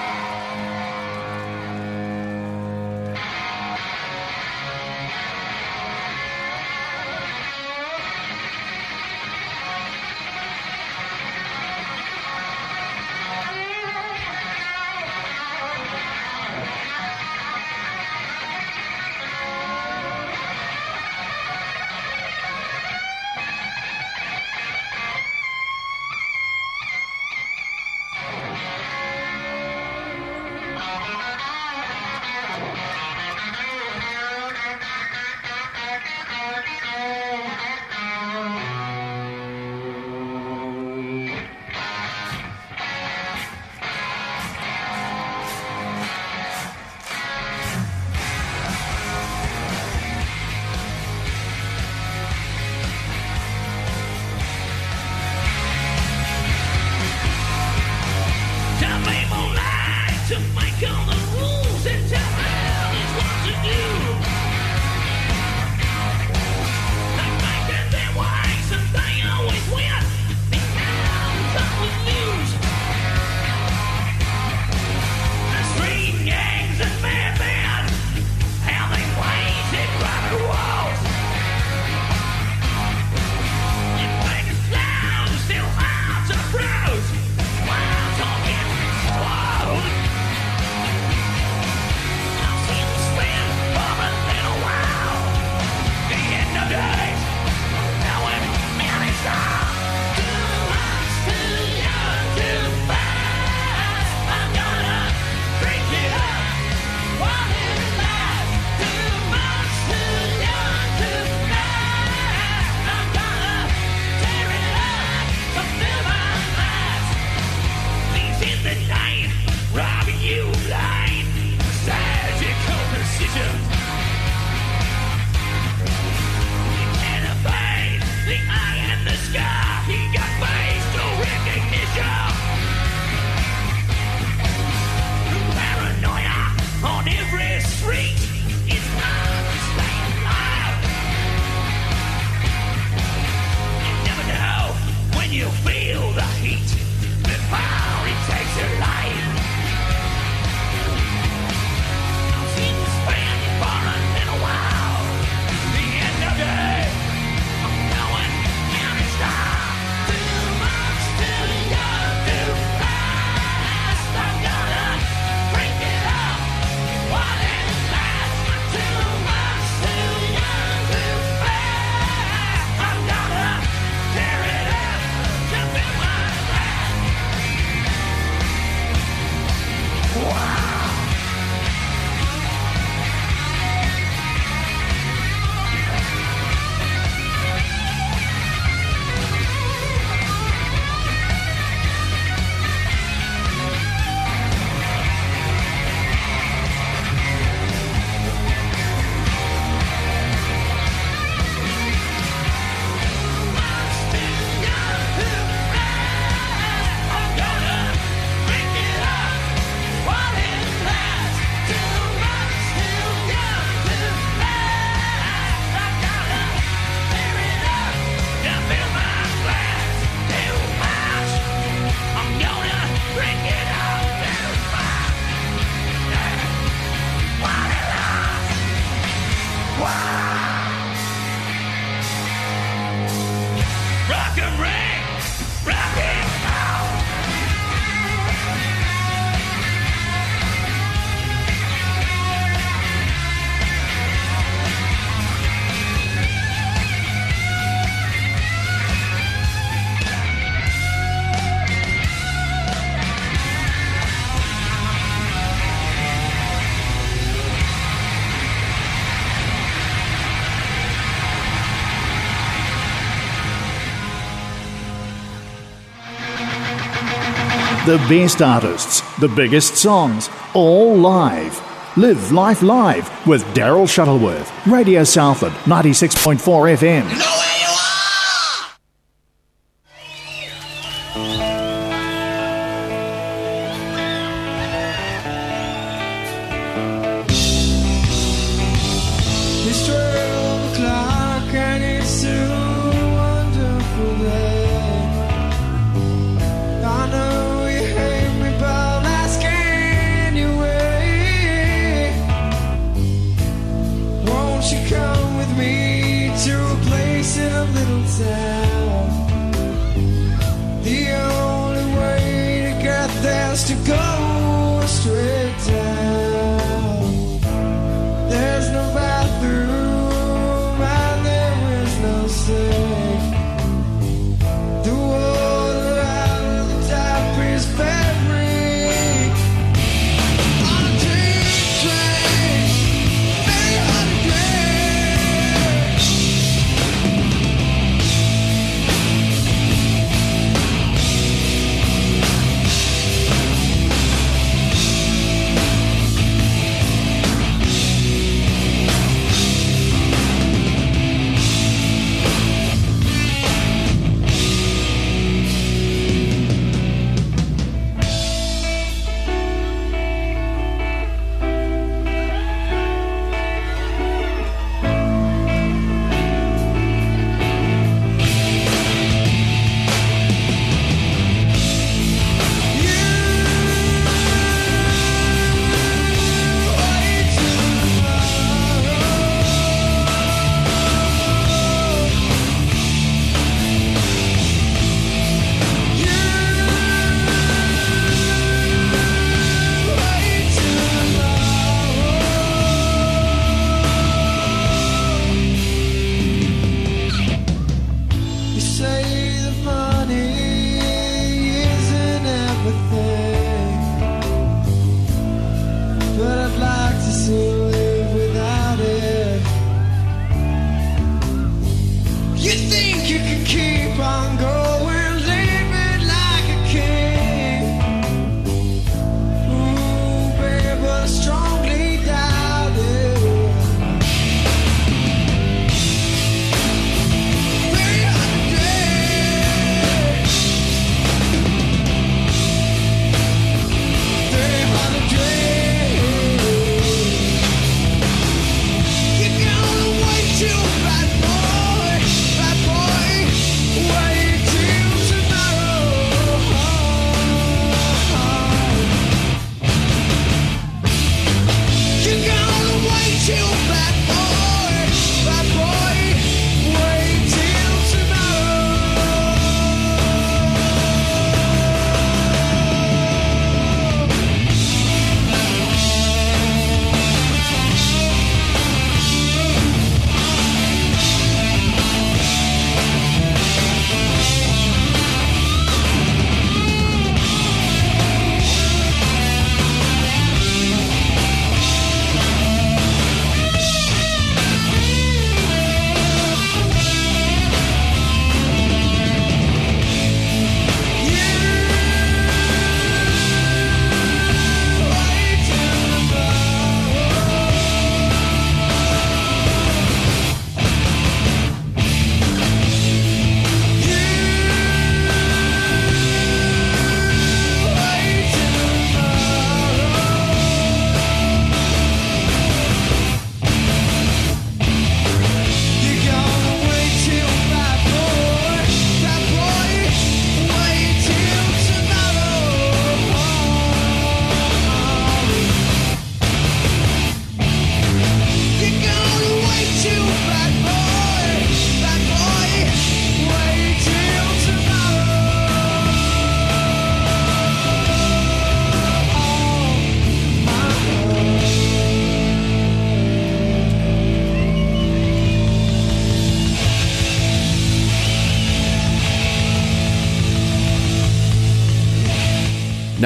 The 267.93 267.99
best 268.09 268.41
artists, 268.41 269.01
the 269.19 269.27
biggest 269.27 269.75
songs, 269.75 270.27
all 270.55 270.97
live. 270.97 271.61
Live 271.95 272.31
Life 272.31 272.63
Live 272.63 273.27
with 273.27 273.43
Daryl 273.53 273.87
Shuttleworth, 273.87 274.51
Radio 274.65 275.03
Southland, 275.03 275.53
96.4 275.57 276.39
FM. 276.75 277.42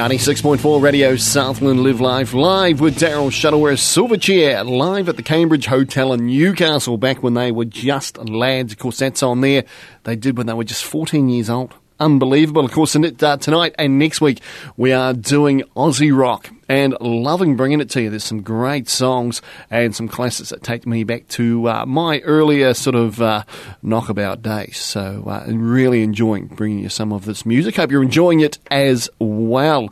96.4 0.07 0.81
Radio 0.81 1.17
Southland 1.17 1.83
Live 1.83 1.99
Life, 1.99 2.33
live 2.33 2.79
with 2.79 2.97
Daryl 2.97 3.29
Shuttleworth 3.29 3.79
Silverchair, 3.79 4.65
live 4.65 5.09
at 5.09 5.17
the 5.17 5.21
Cambridge 5.21 5.65
Hotel 5.65 6.13
in 6.13 6.27
Newcastle 6.27 6.97
back 6.97 7.21
when 7.21 7.33
they 7.33 7.51
were 7.51 7.65
just 7.65 8.17
lads. 8.17 8.71
Of 8.71 8.79
course, 8.79 8.99
that's 8.99 9.21
on 9.21 9.41
there. 9.41 9.65
They 10.05 10.15
did 10.15 10.37
when 10.37 10.47
they 10.47 10.53
were 10.53 10.63
just 10.63 10.85
14 10.85 11.27
years 11.27 11.49
old. 11.49 11.73
Unbelievable. 11.99 12.63
Of 12.63 12.71
course, 12.71 12.95
uh, 12.95 13.35
tonight 13.35 13.75
and 13.77 13.99
next 13.99 14.21
week 14.21 14.39
we 14.77 14.93
are 14.93 15.13
doing 15.13 15.63
Aussie 15.75 16.17
rock 16.17 16.51
and 16.69 16.95
loving 16.99 17.55
bringing 17.55 17.81
it 17.81 17.89
to 17.91 18.01
you. 18.01 18.09
There's 18.09 18.23
some 18.23 18.41
great 18.41 18.89
songs 18.89 19.41
and 19.69 19.95
some 19.95 20.07
classics 20.07 20.49
that 20.49 20.63
take 20.63 20.85
me 20.85 21.03
back 21.03 21.27
to 21.29 21.69
uh, 21.69 21.85
my 21.85 22.19
earlier 22.21 22.73
sort 22.73 22.95
of 22.95 23.21
uh, 23.21 23.43
knockabout 23.81 24.41
days. 24.41 24.77
So, 24.77 25.23
uh, 25.27 25.45
really 25.47 26.03
enjoying 26.03 26.47
bringing 26.47 26.79
you 26.79 26.89
some 26.89 27.11
of 27.13 27.25
this 27.25 27.45
music. 27.45 27.75
Hope 27.75 27.91
you're 27.91 28.03
enjoying 28.03 28.39
it 28.39 28.59
as 28.69 29.09
well. 29.19 29.89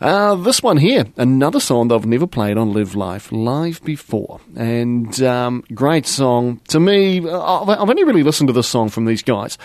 Uh, 0.00 0.34
this 0.36 0.62
one 0.62 0.76
here, 0.76 1.06
another 1.16 1.60
song 1.60 1.88
that 1.88 1.94
I've 1.96 2.06
never 2.06 2.26
played 2.26 2.56
on 2.56 2.72
Live 2.72 2.94
Life 2.94 3.30
live 3.32 3.82
before, 3.84 4.40
and 4.56 5.22
um, 5.22 5.64
great 5.74 6.06
song 6.06 6.60
to 6.68 6.80
me. 6.80 7.18
I've 7.18 7.68
I've 7.68 7.90
only 7.90 8.04
really 8.04 8.22
listened 8.22 8.48
to 8.48 8.52
this 8.52 8.68
song 8.68 8.88
from 8.88 9.04
these 9.04 9.22
guys 9.22 9.58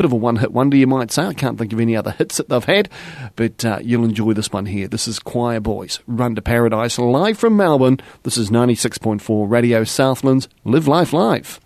bit 0.00 0.06
of 0.06 0.12
a 0.12 0.16
one 0.16 0.36
hit 0.36 0.50
wonder, 0.50 0.78
you 0.78 0.86
might 0.86 1.12
say. 1.12 1.24
I 1.24 1.34
can't 1.34 1.58
think 1.58 1.74
of 1.74 1.78
any 1.78 1.94
other 1.94 2.12
hits 2.12 2.38
that 2.38 2.48
they've 2.48 2.64
had, 2.64 2.88
but 3.36 3.62
uh, 3.66 3.80
you'll 3.82 4.06
enjoy 4.06 4.32
this 4.32 4.50
one 4.50 4.64
here. 4.64 4.88
This 4.88 5.06
is 5.06 5.20
Choirboys, 5.20 6.00
Run 6.06 6.34
to 6.36 6.40
Paradise, 6.40 6.98
live 6.98 7.36
from 7.36 7.58
Melbourne. 7.58 8.00
This 8.22 8.38
is 8.38 8.48
96.4 8.48 9.50
Radio 9.50 9.84
Southlands, 9.84 10.48
Live 10.64 10.88
Life 10.88 11.12
Live. 11.12 11.60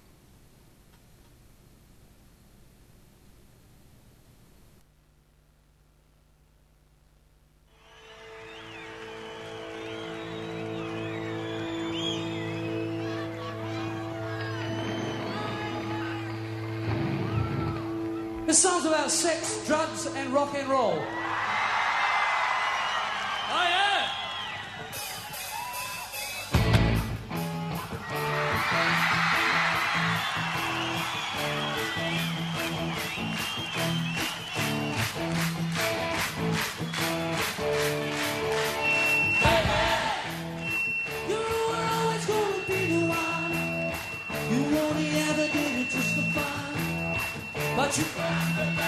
But 47.94 48.00
you 48.00 48.83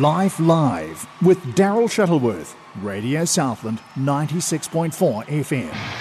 Life 0.00 0.40
Live 0.40 1.06
with 1.20 1.36
Daryl 1.54 1.90
Shuttleworth, 1.90 2.56
Radio 2.80 3.26
Southland 3.26 3.82
96.4 3.98 5.26
FM. 5.26 5.99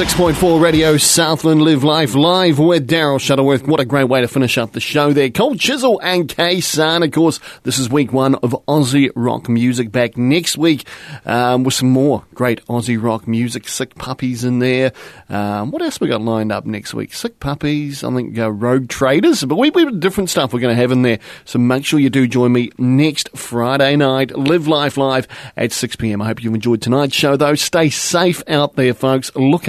96.4 0.00 0.62
Radio 0.62 0.96
Southland 0.96 1.60
Live 1.60 1.84
Life 1.84 2.14
Live 2.14 2.58
with 2.58 2.88
Daryl 2.88 3.20
Shuttleworth. 3.20 3.66
What 3.66 3.80
a 3.80 3.84
great 3.84 4.08
way 4.08 4.22
to 4.22 4.28
finish 4.28 4.56
up 4.56 4.72
the 4.72 4.80
show 4.80 5.12
there. 5.12 5.28
Cold 5.28 5.60
Chisel 5.60 6.00
and 6.02 6.26
Khe 6.26 6.62
Sanh. 6.62 7.04
Of 7.04 7.12
course, 7.12 7.38
this 7.64 7.78
is 7.78 7.90
week 7.90 8.10
one 8.10 8.34
of 8.36 8.56
Aussie 8.66 9.10
rock 9.14 9.50
music. 9.50 9.92
Back 9.92 10.16
next 10.16 10.56
week 10.56 10.86
um, 11.26 11.64
with 11.64 11.74
some 11.74 11.90
more 11.90 12.24
great 12.32 12.64
Aussie 12.64 13.00
rock 13.00 13.28
music. 13.28 13.68
Sick 13.68 13.94
Puppies 13.94 14.42
in 14.42 14.58
there. 14.58 14.92
Um, 15.28 15.70
what 15.70 15.82
else 15.82 16.00
we 16.00 16.08
got 16.08 16.22
lined 16.22 16.50
up 16.50 16.64
next 16.64 16.94
week? 16.94 17.12
Sick 17.12 17.38
Puppies, 17.38 18.02
I 18.02 18.10
think 18.14 18.38
uh, 18.38 18.50
Rogue 18.50 18.88
Traders. 18.88 19.44
But 19.44 19.56
we, 19.56 19.68
we 19.68 19.84
have 19.84 20.00
different 20.00 20.30
stuff 20.30 20.54
we're 20.54 20.60
going 20.60 20.74
to 20.74 20.80
have 20.80 20.92
in 20.92 21.02
there. 21.02 21.18
So 21.44 21.58
make 21.58 21.84
sure 21.84 22.00
you 22.00 22.08
do 22.08 22.26
join 22.26 22.52
me 22.52 22.70
next 22.78 23.28
Friday 23.36 23.96
night. 23.96 24.30
Live 24.34 24.66
Life 24.66 24.96
Live 24.96 25.28
at 25.58 25.72
6pm. 25.72 26.22
I 26.22 26.26
hope 26.28 26.42
you've 26.42 26.54
enjoyed 26.54 26.80
tonight's 26.80 27.14
show 27.14 27.36
though. 27.36 27.54
Stay 27.54 27.90
safe 27.90 28.42
out 28.48 28.76
there, 28.76 28.94
folks. 28.94 29.30
Look 29.36 29.68